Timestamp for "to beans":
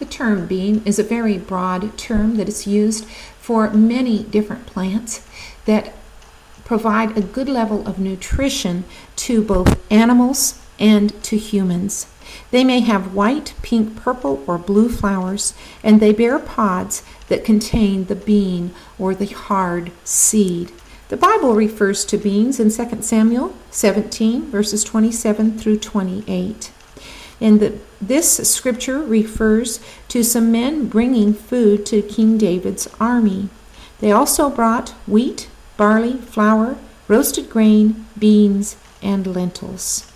22.06-22.58